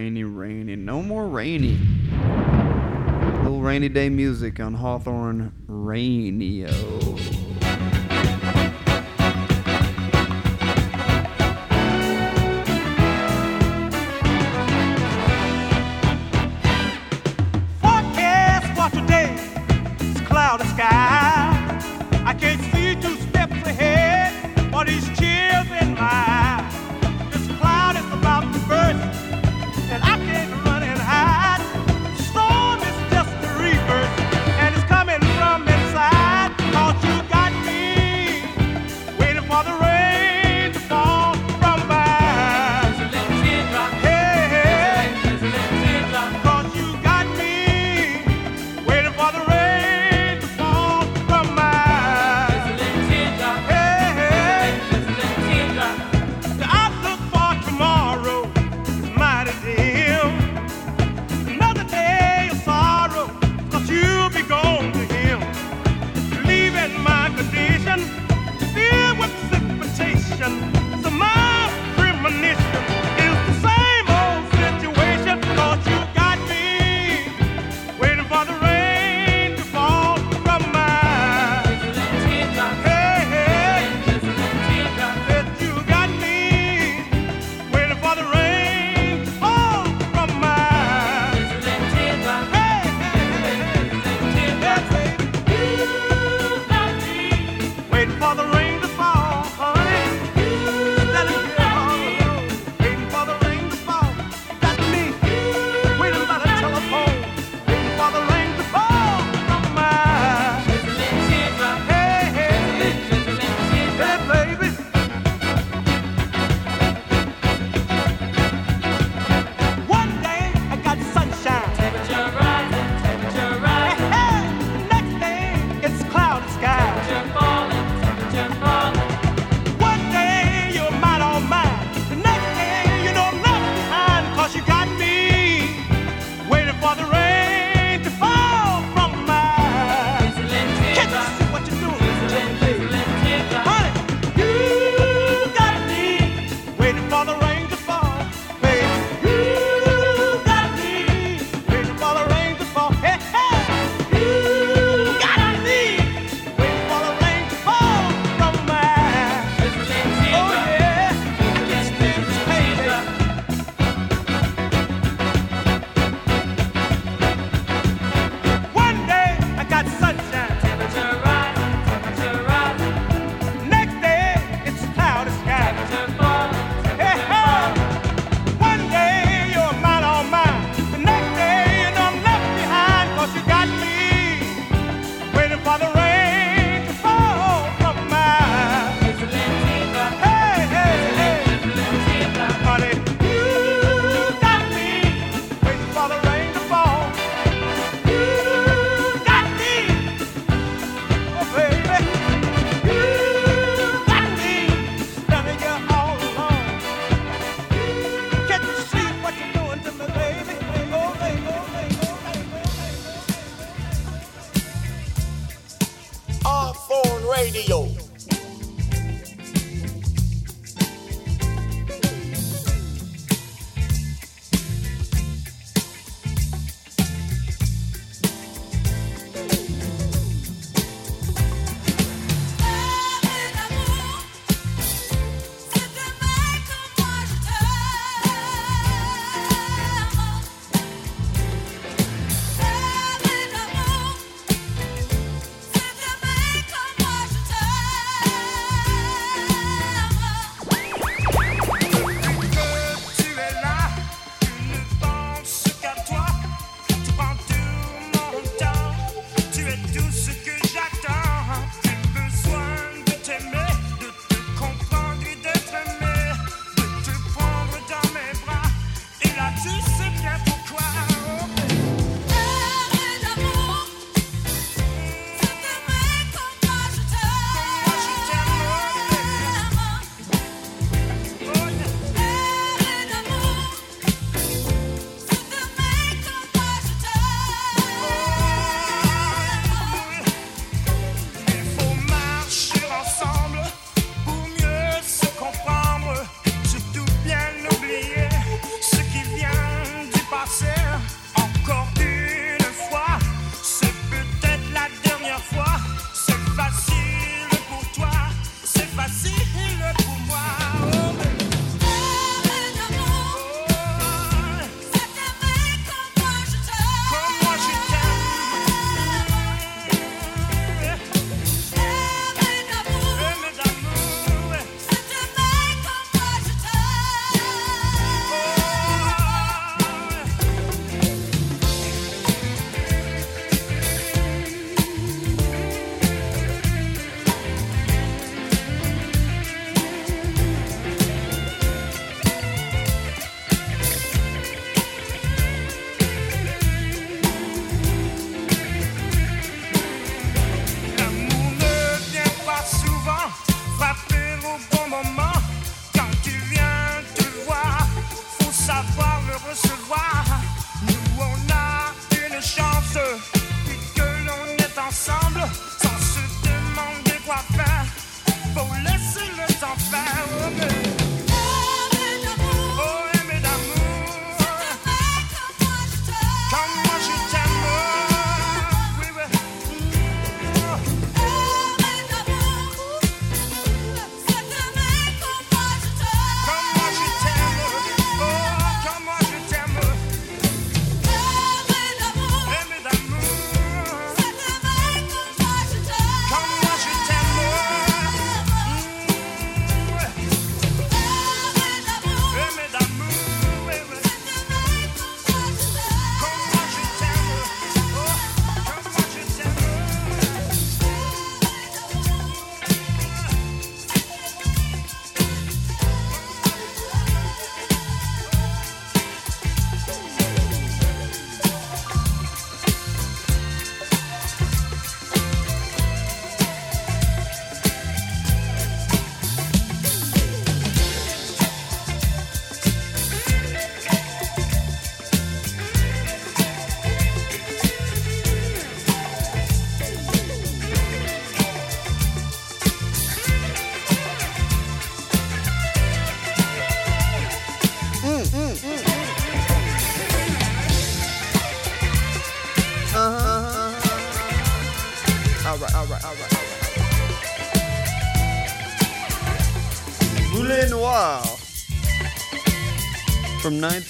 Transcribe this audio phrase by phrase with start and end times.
[0.00, 0.76] rainy, rainy.
[0.76, 1.78] No more rainy.
[3.42, 6.70] Little rainy day music on Hawthorne Radio.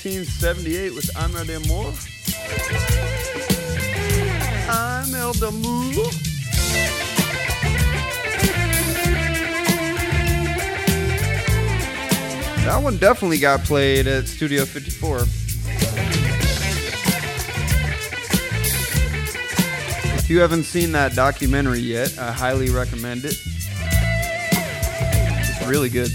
[0.02, 1.92] 1978 with Amel d'Amour.
[4.70, 6.10] Amel d'Amour.
[12.64, 15.18] That one definitely got played at Studio 54.
[20.16, 23.36] If you haven't seen that documentary yet, I highly recommend it.
[25.42, 26.10] It's really good.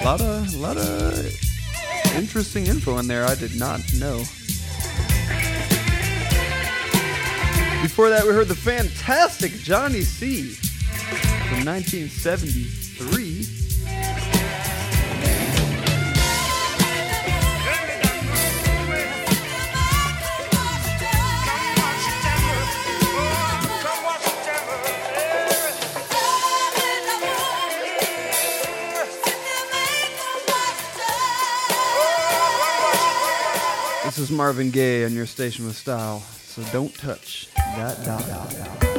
[0.00, 4.18] A lot of, lot of interesting info in there I did not know.
[7.82, 10.50] Before that, we heard the fantastic Johnny C
[11.48, 12.77] from 1973.
[34.28, 38.88] Is Marvin Gaye on your station with style, so don't touch that dial.
[38.88, 38.97] save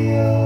[0.00, 0.39] radio.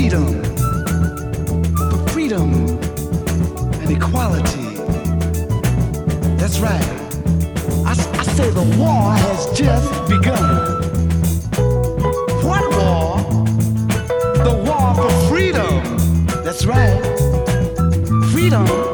[0.00, 0.42] freedom,
[2.06, 2.54] freedom
[3.82, 4.76] and equality.
[6.38, 6.82] That's right.
[7.84, 10.80] I, I say the war has just begun.
[12.42, 13.18] What war?
[14.42, 15.82] The war for freedom.
[16.44, 16.98] That's right.
[18.32, 18.89] Freedom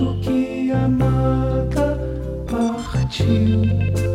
[0.00, 1.94] Do que a maca
[2.50, 4.09] partiu.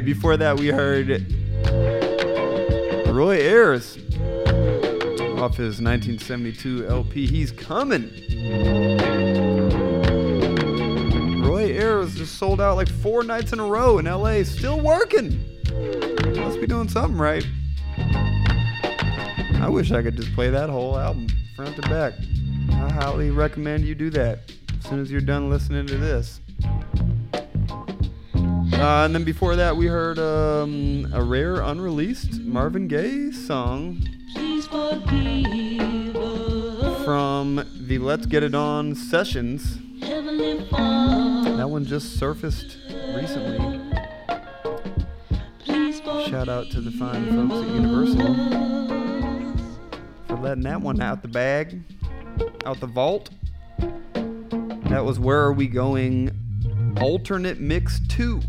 [0.00, 1.08] Before that, we heard
[3.08, 3.98] Roy Ayers
[5.38, 7.26] off his 1972 LP.
[7.26, 8.10] He's coming.
[11.42, 14.42] Roy Ayers just sold out like four nights in a row in LA.
[14.42, 15.38] Still working.
[16.34, 17.46] Must be doing something right.
[19.60, 22.14] I wish I could just play that whole album front to back.
[22.70, 26.40] I highly recommend you do that as soon as you're done listening to this.
[28.80, 34.02] Uh, and then before that, we heard um, a rare unreleased Marvin Gaye song
[34.34, 39.78] Please forgive us, from the Let's Get It On sessions.
[40.00, 42.78] That one just surfaced
[43.14, 43.58] recently.
[46.30, 48.34] Shout out to the fine folks at Universal
[50.26, 51.82] for letting that one out the bag,
[52.64, 53.28] out the vault.
[53.76, 56.30] That was Where Are We Going?
[56.98, 58.40] Alternate Mix 2.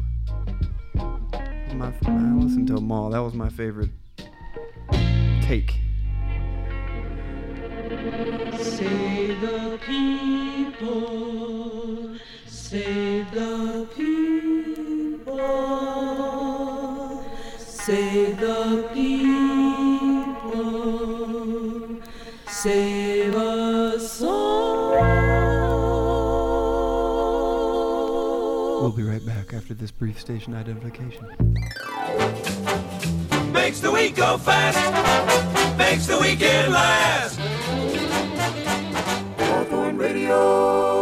[1.81, 3.09] My, I listened to them all.
[3.09, 3.89] That was my favorite
[5.41, 5.79] take.
[8.59, 10.99] Save the people,
[12.45, 15.33] save the people,
[17.57, 20.51] save the people,
[22.47, 23.00] save
[30.01, 31.27] brief station identification.
[33.53, 37.39] Makes the week go fast, makes the weekend last.
[39.37, 41.00] Hawthorne Radio.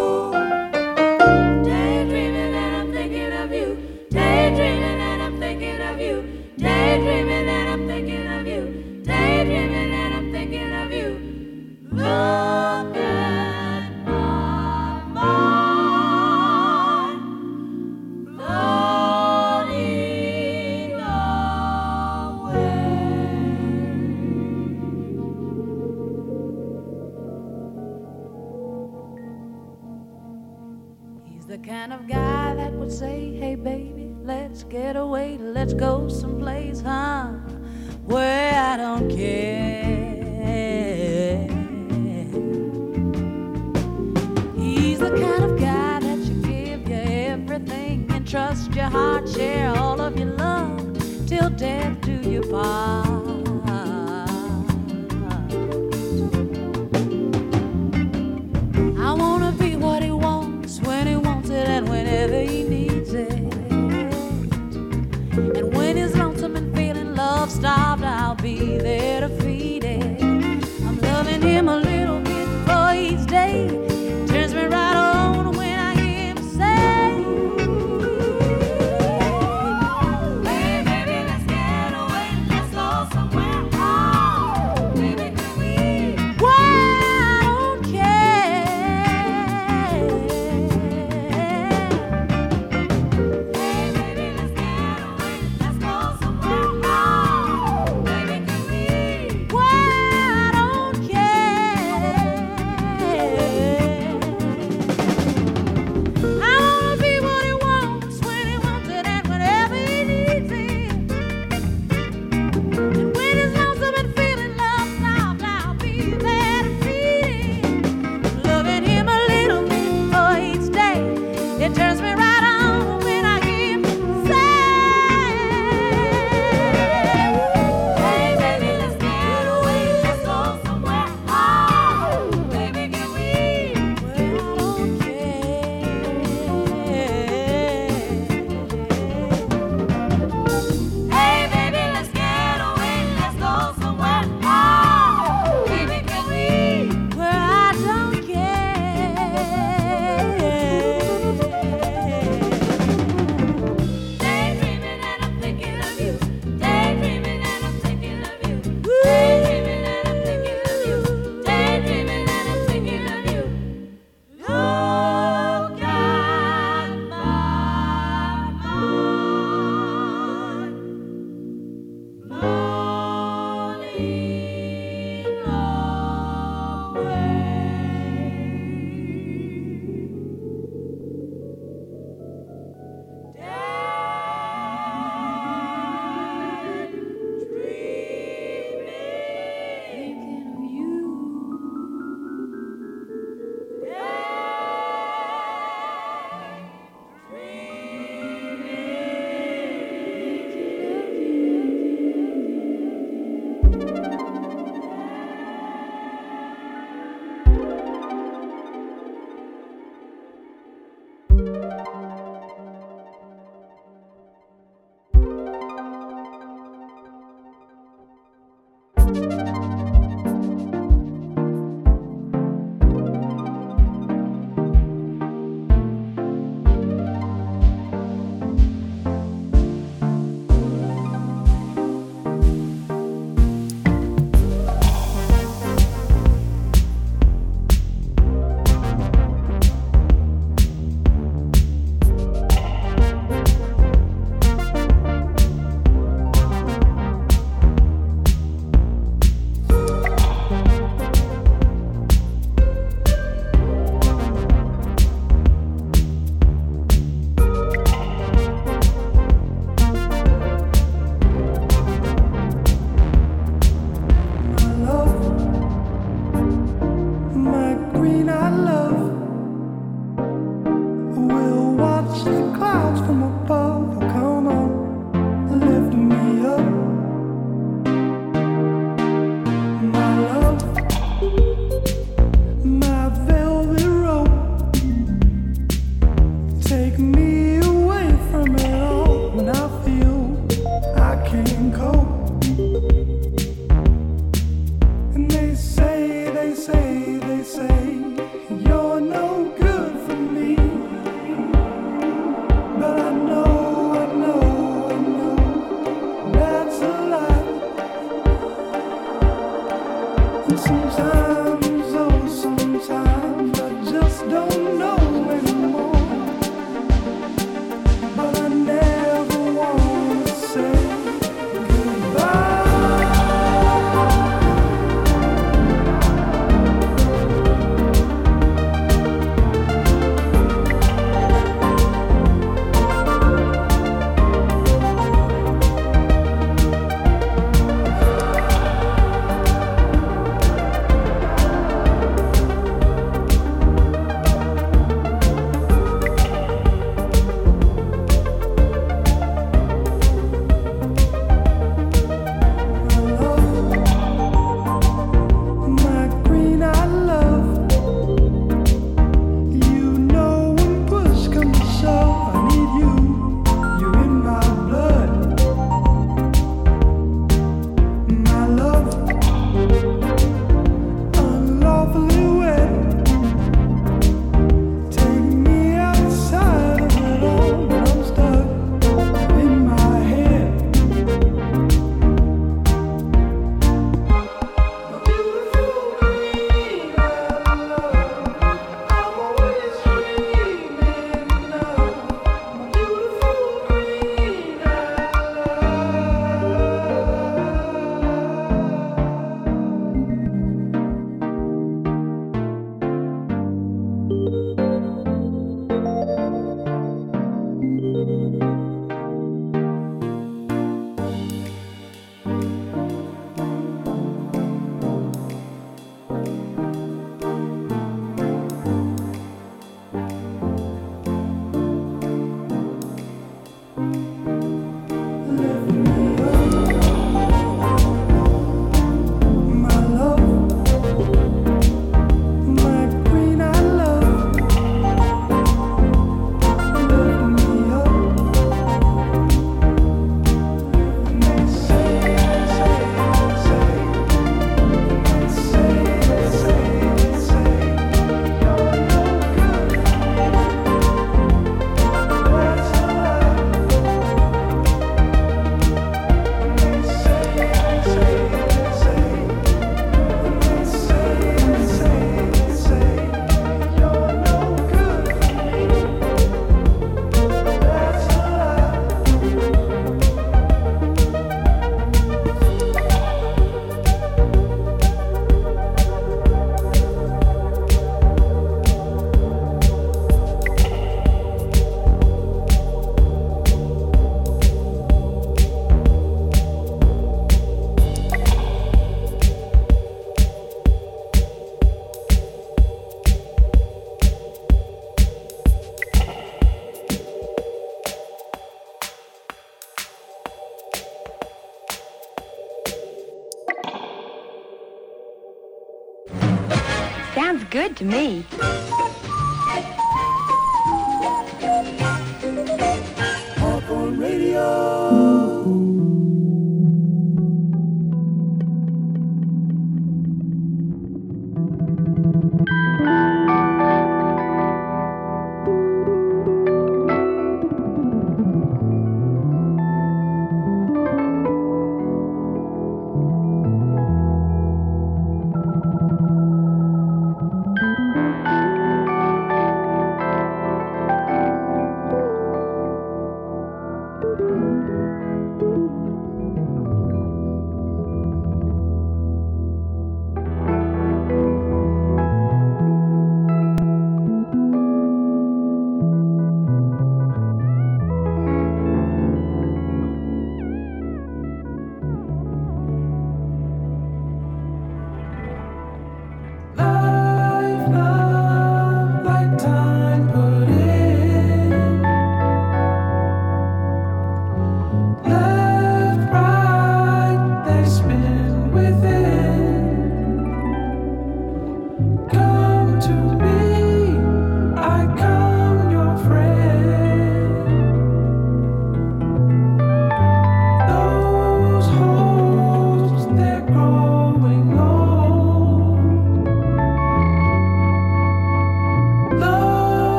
[507.79, 508.28] To me.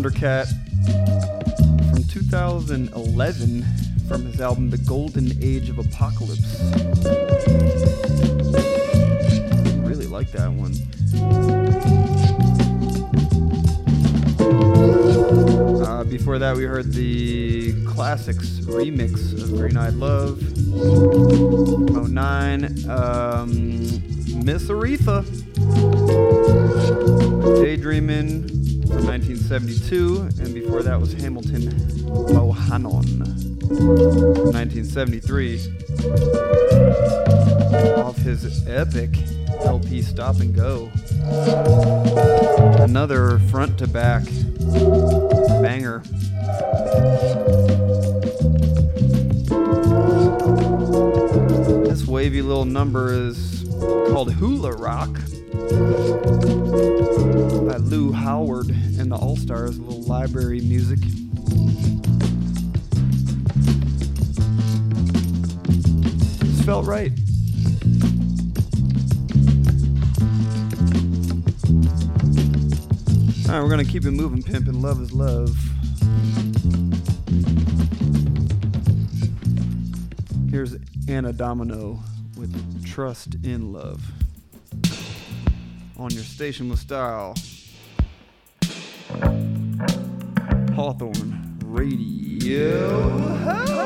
[0.00, 0.48] Thundercat
[1.90, 3.64] from 2011
[4.08, 6.58] from his album The Golden Age of Apocalypse.
[9.86, 10.72] Really like that one.
[15.82, 20.40] Uh, before that, we heard the Classixx remix of Green Eyed Love.
[22.08, 23.60] 09, um,
[24.46, 25.26] Miss Aretha.
[27.62, 28.59] Daydreamin'
[28.90, 31.62] from 1972, and before that was Hamilton
[32.32, 35.60] Bohannon from 1973.
[38.02, 39.10] Off his epic
[39.64, 40.90] LP Stop and Go.
[42.82, 44.24] Another front to back
[45.62, 46.02] banger.
[51.84, 53.64] This wavy little number is
[54.08, 55.16] called Hula Rock
[55.70, 55.76] by
[57.76, 60.98] Lou Howard and the All Stars, a little library music.
[66.40, 67.12] Just felt right.
[73.48, 74.82] All right, we're gonna keep it moving, pimpin'.
[74.82, 75.56] Love is love.
[80.50, 80.76] Here's
[81.08, 82.00] Anna Domino
[82.36, 84.12] with Trust in Love.
[86.00, 87.34] On your station with style.
[90.74, 93.79] Hawthorne Radio.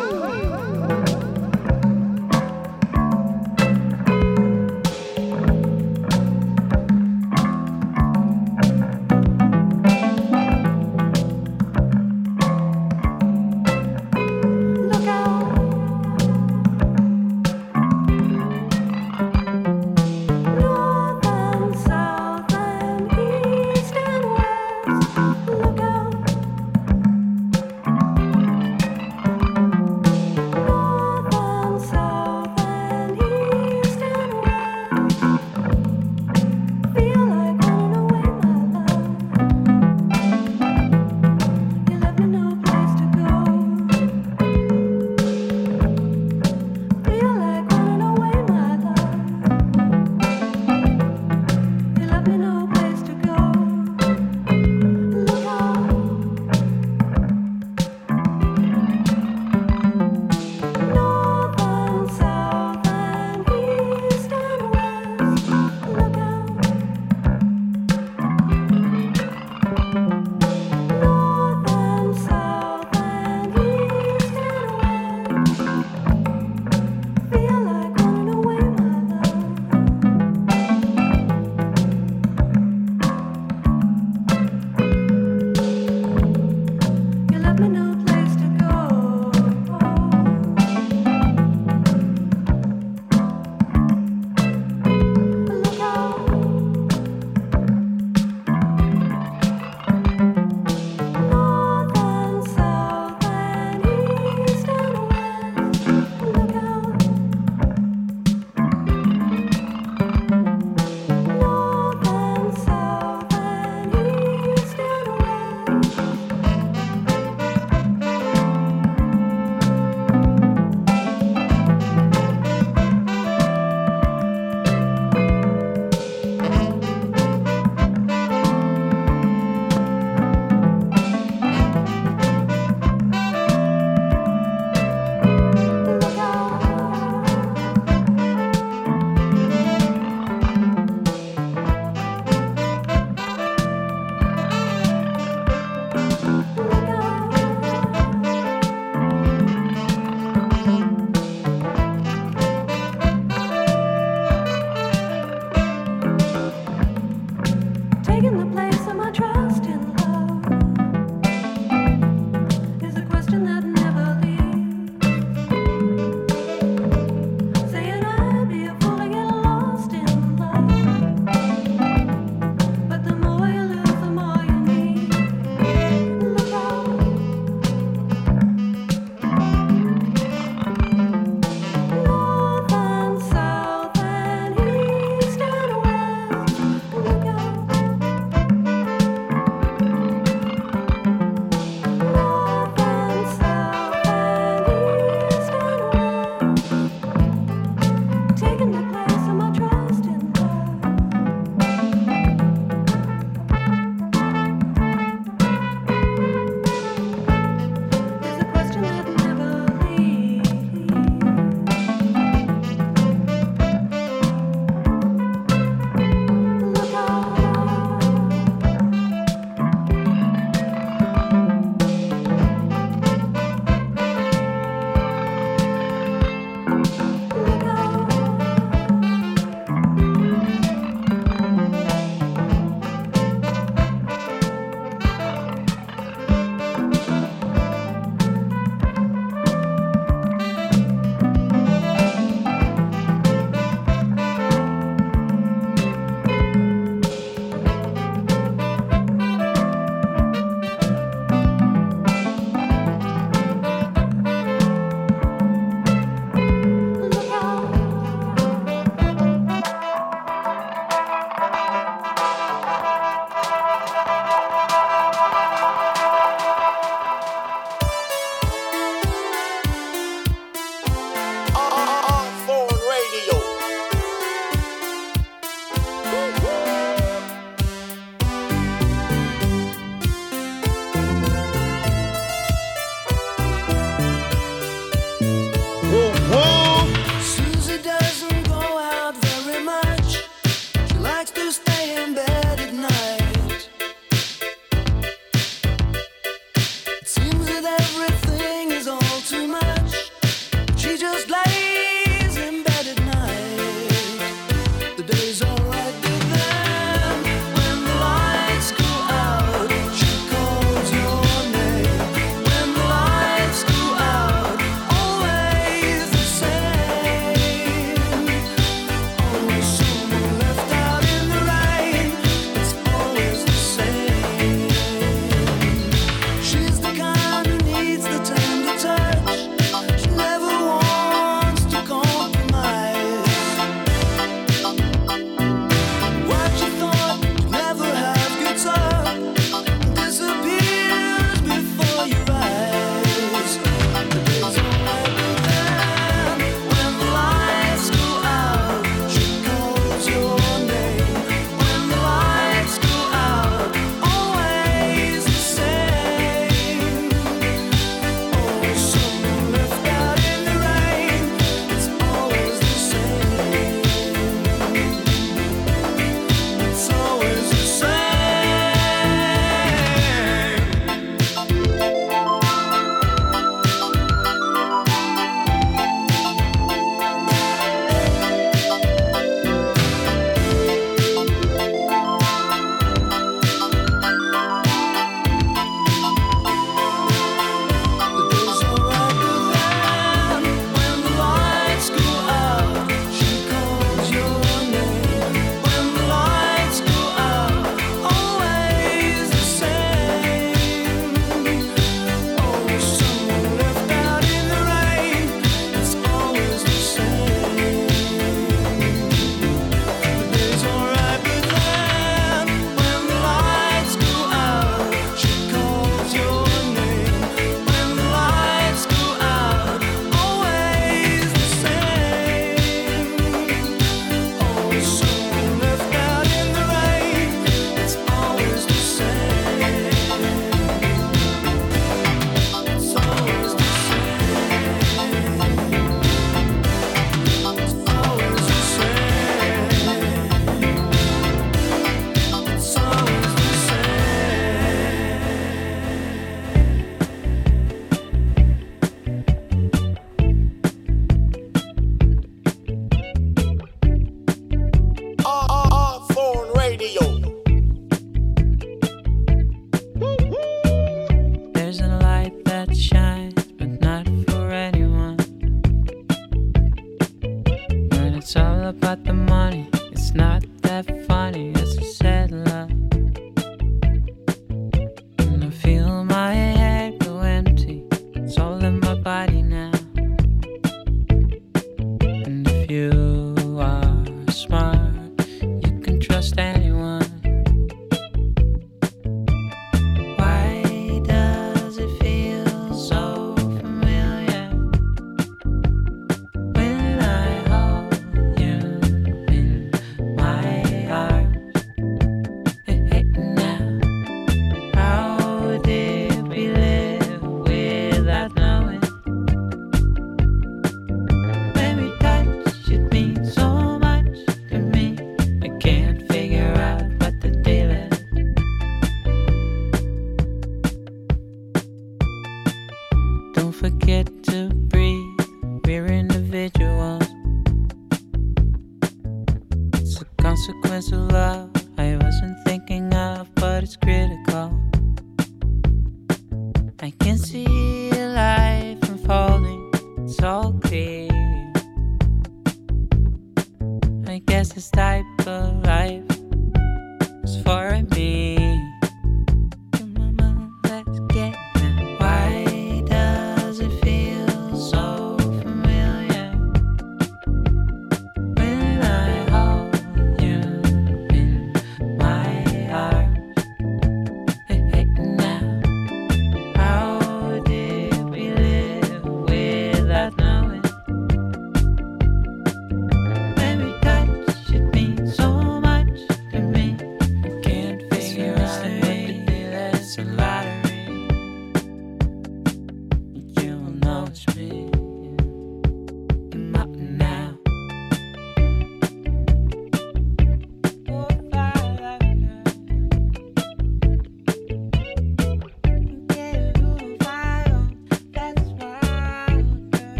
[456.85, 457.14] Radio.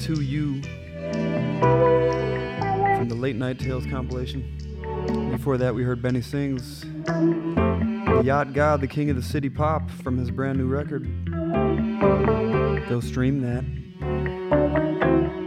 [0.00, 0.62] to you
[2.96, 4.56] from the Late Night Tales compilation.
[5.30, 9.90] Before that, we heard Benny Sings, The Yacht God, The King of the City Pop
[9.90, 11.04] from his brand new record.
[12.88, 13.62] Go stream that.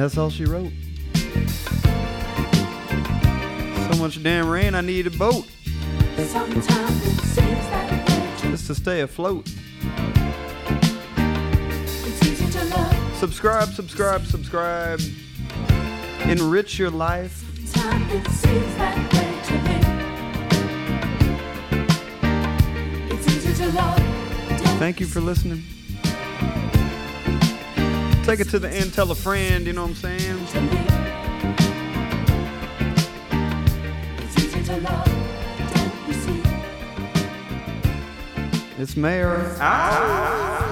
[0.00, 0.72] That's all she wrote.
[3.92, 5.46] So much damn rain, I need a boat.
[8.40, 9.44] Just to stay afloat.
[9.44, 9.52] To
[13.18, 15.02] subscribe, subscribe, subscribe.
[16.20, 17.44] Enrich your life.
[24.78, 25.62] Thank you for listening
[28.30, 28.94] take it to the end.
[28.94, 29.66] Tell a friend.
[29.66, 30.38] You know what I'm saying?
[38.78, 39.56] It's Mayer.
[39.60, 40.69] Ah.